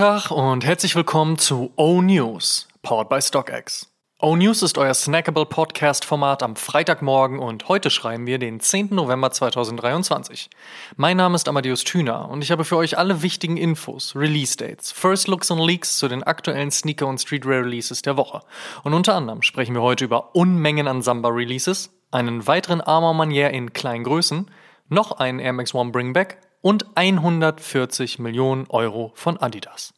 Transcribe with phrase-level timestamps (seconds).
[0.00, 3.92] Tag und herzlich willkommen zu O News, powered by StockX.
[4.18, 8.94] O News ist euer snackable Podcast-Format am Freitagmorgen und heute schreiben wir den 10.
[8.94, 10.48] November 2023.
[10.96, 15.28] Mein Name ist Amadeus Thüner und ich habe für euch alle wichtigen Infos, Release-Dates, First
[15.28, 18.40] Looks und Leaks zu den aktuellen Sneaker- und Streetwear-Releases der Woche.
[18.82, 23.74] Und unter anderem sprechen wir heute über Unmengen an Samba-Releases, einen weiteren Armor Manier in
[23.74, 24.50] kleinen Größen,
[24.88, 29.94] noch einen Air Max One Bringback und 140 Millionen Euro von Adidas.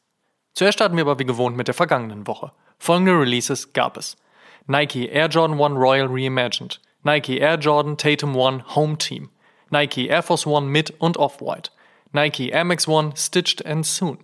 [0.55, 2.53] Zuerst starten wir aber wie gewohnt mit der vergangenen Woche.
[2.79, 4.17] Folgende Releases gab es.
[4.67, 9.31] Nike Air Jordan 1 Royal Reimagined, Nike Air Jordan Tatum 1 Home Team,
[9.71, 11.71] Nike Air Force One Mid und Off-White,
[12.13, 14.19] Nike Air Max One Stitched and Soon,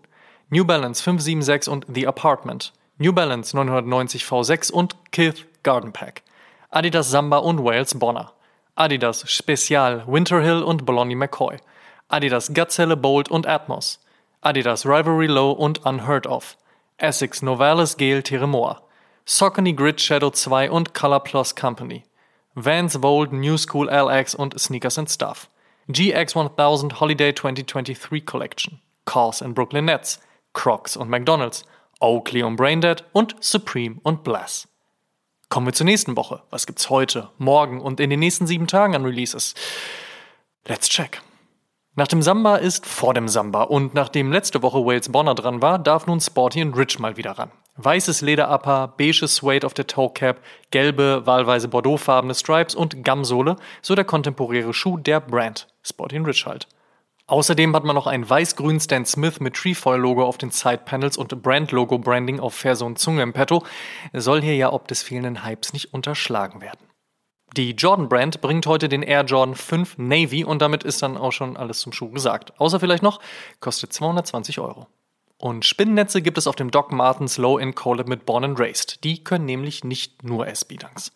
[0.51, 6.23] New Balance 576 und The Apartment, New Balance 990 V6 und Kith Garden Pack,
[6.71, 8.33] Adidas Samba und Wales Bonner,
[8.77, 11.57] Adidas Spezial Winterhill und Bologna McCoy,
[12.09, 14.01] Adidas Gazelle Bold und Atmos,
[14.41, 16.57] Adidas Rivalry Low und Unheard of,
[16.97, 18.81] Essex Novalis Gel Teremoa,
[19.27, 22.05] Saucony Grid Shadow 2 und Color Plus Company,
[22.55, 25.51] Vans Bold New School LX und Sneakers and Stuff,
[25.89, 30.19] GX 1000 Holiday 2023 Collection, Cars and Brooklyn Nets,
[30.55, 31.65] Crocs und McDonald's,
[32.01, 34.67] Oakley und Braindead und Supreme und Bless.
[35.51, 36.43] Kommen wir zur nächsten Woche.
[36.49, 39.55] Was gibt's heute, morgen und in den nächsten sieben Tagen an Releases?
[40.67, 41.21] Let's check.
[41.99, 45.81] Nach dem Samba ist vor dem Samba und nachdem letzte Woche Wales Bonner dran war,
[45.81, 47.51] darf nun Sporty und Rich mal wieder ran.
[47.77, 50.41] Weißes Lederupper, beiges Suede auf der Toecap,
[50.71, 56.69] gelbe, wahlweise bordeauxfarbene Stripes und Gumsohle, so der kontemporäre Schuh der Brand, Sporty Rich halt.
[57.27, 62.39] Außerdem hat man noch ein weiß-grün Stan Smith mit Trefoil-Logo auf den Side-Panels und Brand-Logo-Branding
[62.39, 63.65] auf Ferse und Zunge im Petto.
[64.13, 66.88] Soll hier ja ob des fehlenden Hypes nicht unterschlagen werden.
[67.57, 71.33] Die Jordan Brand bringt heute den Air Jordan 5 Navy und damit ist dann auch
[71.33, 72.53] schon alles zum Schuh gesagt.
[72.61, 73.21] Außer vielleicht noch,
[73.61, 74.87] kostet 220 Euro.
[75.39, 79.05] Und Spinnennetze gibt es auf dem Doc Martens Low-End Collab mit Born and Raised.
[79.05, 81.13] Die können nämlich nicht nur SB-Dunks.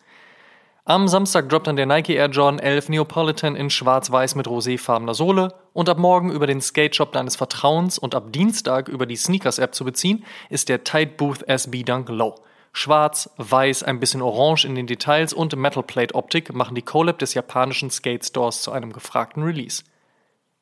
[0.85, 5.55] Am Samstag droppt dann der Nike Air Jordan 11 Neapolitan in schwarz-weiß mit roséfarbener Sohle
[5.73, 9.61] und ab morgen über den Skate Shop deines Vertrauens und ab Dienstag über die Sneakers
[9.61, 12.35] App zu beziehen ist der Tight Booth SB Dunk Low.
[12.73, 17.19] Schwarz, Weiß, ein bisschen Orange in den Details und Metal Plate Optik machen die Collab
[17.19, 19.85] des japanischen Skate Stores zu einem gefragten Release.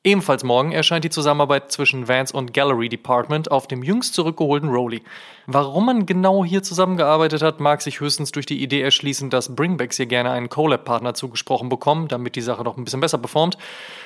[0.03, 5.03] Ebenfalls morgen erscheint die Zusammenarbeit zwischen Vans und Gallery Department auf dem jüngst zurückgeholten Rolly.
[5.47, 9.99] Warum man genau hier zusammengearbeitet hat, mag sich höchstens durch die Idee erschließen, dass Bringbacks
[9.99, 13.59] hier gerne einen Collab-Partner zugesprochen bekommen, damit die Sache noch ein bisschen besser performt.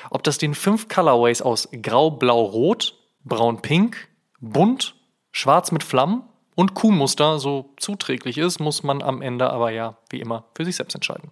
[0.09, 4.09] Ob das den fünf Colorways aus Grau, Blau, Rot, Braun, Pink,
[4.41, 4.95] Bunt,
[5.31, 6.23] Schwarz mit Flammen
[6.55, 10.75] und Kuhmuster so zuträglich ist, muss man am Ende aber ja wie immer für sich
[10.75, 11.31] selbst entscheiden.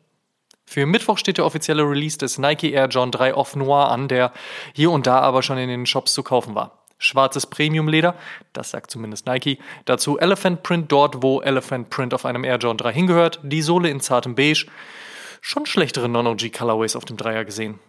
[0.66, 4.32] Für Mittwoch steht der offizielle Release des Nike Air John 3 Off Noir an, der
[4.74, 6.84] hier und da aber schon in den Shops zu kaufen war.
[6.98, 8.16] Schwarzes Premium-Leder,
[8.54, 9.60] das sagt zumindest Nike.
[9.86, 13.40] Dazu Elephant Print dort, wo Elephant Print auf einem Air John 3 hingehört.
[13.44, 14.68] Die Sohle in zartem Beige.
[15.42, 17.80] Schon schlechtere Non-OG Colorways auf dem Dreier gesehen.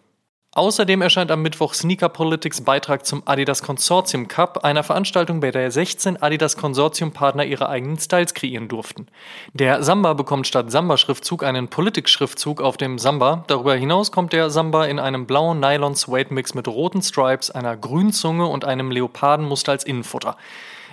[0.56, 5.68] Außerdem erscheint am Mittwoch Sneaker Politics Beitrag zum Adidas Consortium Cup, einer Veranstaltung, bei der
[5.68, 9.08] 16 Adidas Consortium Partner ihre eigenen Styles kreieren durften.
[9.52, 13.42] Der Samba bekommt statt Samba-Schriftzug einen Politik-Schriftzug auf dem Samba.
[13.48, 17.76] Darüber hinaus kommt der Samba in einem blauen Nylon Suede Mix mit roten Stripes, einer
[17.76, 20.36] grünen Zunge und einem Leopardenmuster als Innenfutter.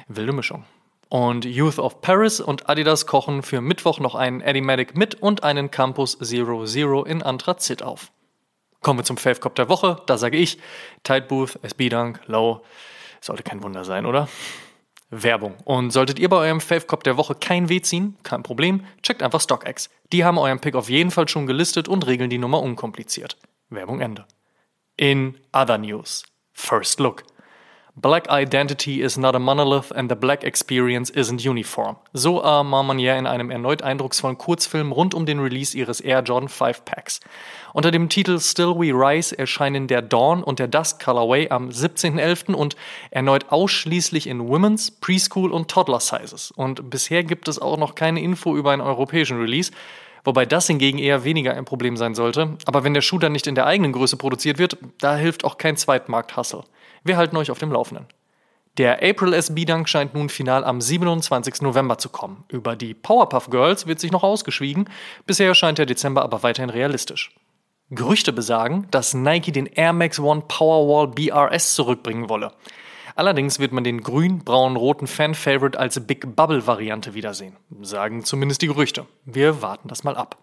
[0.08, 0.64] Wilde Mischung.
[1.08, 5.70] Und Youth of Paris und Adidas kochen für Mittwoch noch einen Adimatic mit und einen
[5.70, 8.12] Campus Zero Zero in Anthrazit auf.
[8.82, 10.02] Kommen wir zum Fave Cop der Woche.
[10.08, 10.58] Da sage ich
[11.04, 12.64] Tight Booth, SB Dunk, Low.
[13.22, 14.28] Sollte kein Wunder sein, oder?
[15.12, 15.56] Werbung.
[15.66, 19.22] Und solltet ihr bei eurem Fave Cop der Woche kein Weh ziehen, kein Problem, checkt
[19.22, 19.90] einfach StockX.
[20.12, 23.38] Die haben euren Pick auf jeden Fall schon gelistet und regeln die Nummer unkompliziert.
[23.70, 24.26] Werbung Ende.
[24.98, 26.24] In other news.
[26.54, 27.24] First Look.
[27.96, 31.98] Black identity is not a monolith and the black experience isn't uniform.
[32.14, 36.48] So äh, Marmonier in einem erneut eindrucksvollen Kurzfilm rund um den Release ihres Air Jordan
[36.48, 37.20] 5 Packs.
[37.74, 42.54] Unter dem Titel Still We Rise erscheinen der Dawn und der Dusk Colorway am 17.11.
[42.54, 42.78] und
[43.10, 46.52] erneut ausschließlich in Women's, Preschool und Toddler Sizes.
[46.52, 49.72] Und bisher gibt es auch noch keine Info über einen europäischen Release.
[50.24, 52.58] Wobei das hingegen eher weniger ein Problem sein sollte.
[52.66, 55.58] Aber wenn der Schuh dann nicht in der eigenen Größe produziert wird, da hilft auch
[55.58, 56.64] kein Zweitmarkt-Hustle.
[57.04, 58.06] Wir halten euch auf dem Laufenden.
[58.78, 61.62] Der April SB Dunk scheint nun final am 27.
[61.62, 62.46] November zu kommen.
[62.48, 64.86] Über die Powerpuff Girls wird sich noch ausgeschwiegen,
[65.26, 67.36] bisher scheint der Dezember aber weiterhin realistisch.
[67.90, 72.54] Gerüchte besagen, dass Nike den Air Max One Powerwall BRS zurückbringen wolle.
[73.16, 77.58] Allerdings wird man den grün-braun-roten Fan-Favorite als Big Bubble-Variante wiedersehen.
[77.82, 79.06] Sagen zumindest die Gerüchte.
[79.26, 80.38] Wir warten das mal ab.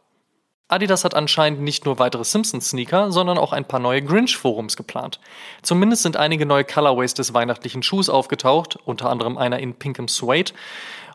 [0.68, 5.18] Adidas hat anscheinend nicht nur weitere Simpsons-Sneaker, sondern auch ein paar neue Grinch-Forums geplant.
[5.62, 10.52] Zumindest sind einige neue Colorways des weihnachtlichen Schuhs aufgetaucht, unter anderem einer in pinkem Suede.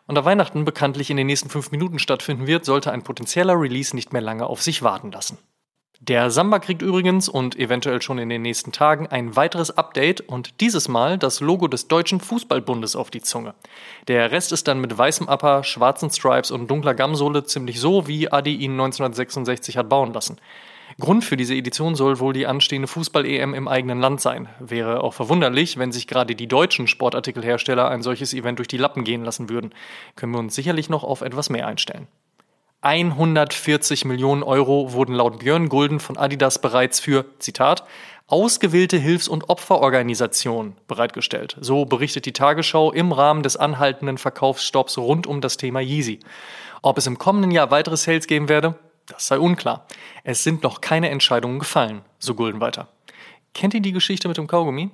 [0.06, 3.94] Und da Weihnachten bekanntlich in den nächsten fünf Minuten stattfinden wird, sollte ein potenzieller Release
[3.94, 5.38] nicht mehr lange auf sich warten lassen.
[6.06, 10.60] Der Samba kriegt übrigens und eventuell schon in den nächsten Tagen ein weiteres Update und
[10.60, 13.54] dieses Mal das Logo des Deutschen Fußballbundes auf die Zunge.
[14.06, 18.30] Der Rest ist dann mit weißem Upper, schwarzen Stripes und dunkler Gamsohle ziemlich so, wie
[18.30, 20.36] Adi ihn 1966 hat bauen lassen.
[21.00, 24.50] Grund für diese Edition soll wohl die anstehende Fußball-EM im eigenen Land sein.
[24.60, 29.04] Wäre auch verwunderlich, wenn sich gerade die deutschen Sportartikelhersteller ein solches Event durch die Lappen
[29.04, 29.72] gehen lassen würden.
[30.16, 32.08] Können wir uns sicherlich noch auf etwas mehr einstellen.
[32.84, 37.84] 140 Millionen Euro wurden laut Björn Gulden von Adidas bereits für, Zitat,
[38.26, 41.56] ausgewählte Hilfs- und Opferorganisationen bereitgestellt.
[41.60, 46.20] So berichtet die Tagesschau im Rahmen des anhaltenden Verkaufsstopps rund um das Thema Yeezy.
[46.82, 48.74] Ob es im kommenden Jahr weitere Sales geben werde,
[49.06, 49.86] das sei unklar.
[50.22, 52.88] Es sind noch keine Entscheidungen gefallen, so Gulden weiter.
[53.54, 54.90] Kennt ihr die Geschichte mit dem Kaugummi?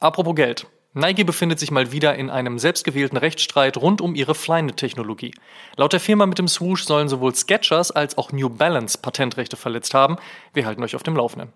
[0.00, 0.66] Apropos Geld.
[0.94, 5.34] Nike befindet sich mal wieder in einem selbstgewählten Rechtsstreit rund um ihre Flyknit-Technologie.
[5.76, 9.94] Laut der Firma mit dem Swoosh sollen sowohl Skechers als auch New Balance Patentrechte verletzt
[9.94, 10.16] haben.
[10.52, 11.50] Wir halten euch auf dem Laufenden.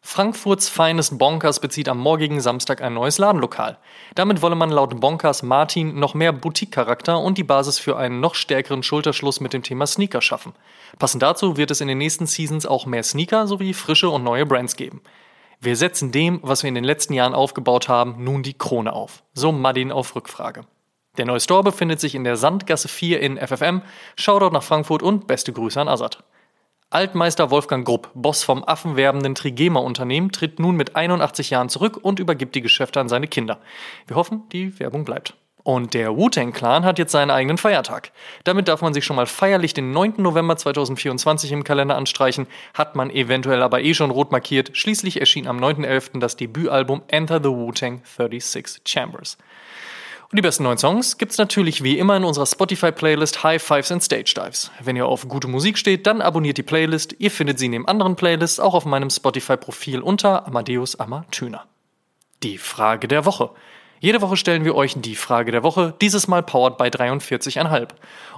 [0.00, 3.76] Frankfurts Finest Bonkers bezieht am morgigen Samstag ein neues Ladenlokal.
[4.14, 8.34] Damit wolle man laut Bonkers Martin noch mehr Boutique-Charakter und die Basis für einen noch
[8.34, 10.54] stärkeren Schulterschluss mit dem Thema Sneaker schaffen.
[10.98, 14.46] Passend dazu wird es in den nächsten Seasons auch mehr Sneaker sowie frische und neue
[14.46, 15.02] Brands geben.
[15.60, 19.24] Wir setzen dem, was wir in den letzten Jahren aufgebaut haben, nun die Krone auf.
[19.34, 20.62] So Madin auf Rückfrage.
[21.16, 23.82] Der neue Store befindet sich in der Sandgasse 4 in FFM.
[24.14, 26.22] Shoutout nach Frankfurt und beste Grüße an Assad.
[26.90, 32.54] Altmeister Wolfgang Grupp, Boss vom affenwerbenden Trigema-Unternehmen, tritt nun mit 81 Jahren zurück und übergibt
[32.54, 33.58] die Geschäfte an seine Kinder.
[34.06, 35.34] Wir hoffen, die Werbung bleibt.
[35.68, 38.10] Und der Wu-Tang Clan hat jetzt seinen eigenen Feiertag.
[38.44, 40.14] Damit darf man sich schon mal feierlich den 9.
[40.16, 44.70] November 2024 im Kalender anstreichen, hat man eventuell aber eh schon rot markiert.
[44.72, 46.20] Schließlich erschien am 9.11.
[46.20, 49.36] das Debütalbum Enter the Wu-Tang 36 Chambers.
[50.30, 54.02] Und die besten neuen Songs gibt's natürlich wie immer in unserer Spotify-Playlist High Fives and
[54.02, 54.70] Stage Dives.
[54.82, 57.14] Wenn ihr auf gute Musik steht, dann abonniert die Playlist.
[57.18, 61.66] Ihr findet sie neben anderen Playlists auch auf meinem Spotify-Profil unter Amadeus Amatüner.
[62.42, 63.50] Die Frage der Woche.
[64.00, 67.88] Jede Woche stellen wir euch die Frage der Woche, dieses Mal powered by 43,5.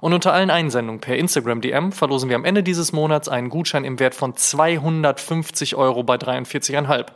[0.00, 3.84] Und unter allen Einsendungen per Instagram DM verlosen wir am Ende dieses Monats einen Gutschein
[3.84, 7.06] im Wert von 250 Euro bei 43,5.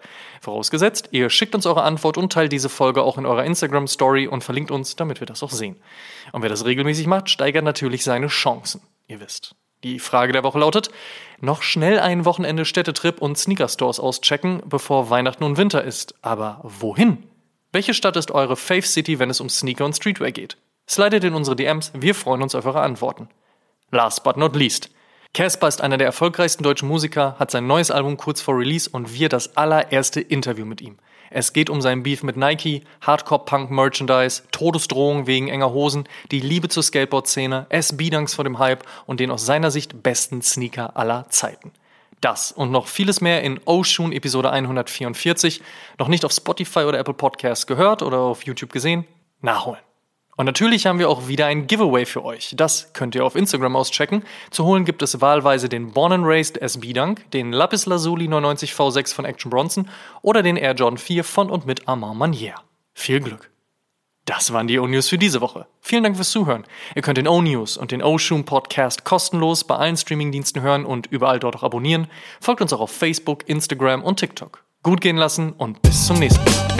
[0.43, 4.27] Vorausgesetzt, ihr schickt uns eure Antwort und teilt diese Folge auch in eurer Instagram Story
[4.27, 5.77] und verlinkt uns, damit wir das auch sehen.
[6.33, 8.83] Und wer das regelmäßig macht, steigert natürlich seine Chancen.
[9.09, 9.55] Ihr wisst.
[9.85, 10.91] Die Frage der Woche lautet,
[11.41, 16.15] noch schnell ein Wochenende Städtetrip und Sneaker-Stores auschecken, bevor Weihnachten und Winter ist.
[16.23, 17.25] Aber wohin?
[17.75, 20.57] Welche Stadt ist eure Fave City, wenn es um Sneaker und Streetwear geht?
[20.89, 23.29] Slidet in unsere DMs, wir freuen uns auf eure Antworten.
[23.91, 24.91] Last but not least.
[25.33, 29.13] Casper ist einer der erfolgreichsten deutschen Musiker, hat sein neues Album kurz vor Release und
[29.13, 30.99] wir das allererste Interview mit ihm.
[31.31, 36.85] Es geht um seinen Beef mit Nike, Hardcore-Punk-Merchandise, Todesdrohungen wegen enger Hosen, die Liebe zur
[36.85, 41.73] Skateboard-Szene, SB-Dunks vor dem Hype und den aus seiner Sicht besten Sneaker aller Zeiten.
[42.25, 45.61] Das und noch vieles mehr in Oshun Episode 144.
[45.99, 49.05] Noch nicht auf Spotify oder Apple Podcasts gehört oder auf YouTube gesehen?
[49.43, 49.81] Nachholen.
[50.37, 52.55] Und natürlich haben wir auch wieder ein Giveaway für euch.
[52.57, 54.25] Das könnt ihr auf Instagram auschecken.
[54.51, 58.73] Zu holen gibt es wahlweise den Born and Raised SB Dunk, den Lapis Lazuli 99
[58.73, 59.91] V6 von Action Bronson
[60.23, 62.55] oder den Air Jordan 4 von und mit Armand Manier.
[62.95, 63.54] Viel Glück!
[64.25, 65.67] Das waren die O-News für diese Woche.
[65.81, 66.65] Vielen Dank fürs Zuhören.
[66.95, 71.39] Ihr könnt den O-News und den O-Shoom Podcast kostenlos bei allen Streamingdiensten hören und überall
[71.39, 72.07] dort auch abonnieren.
[72.41, 74.65] Folgt uns auch auf Facebook, Instagram und TikTok.
[74.83, 76.74] Gut gehen lassen und bis zum nächsten Mal.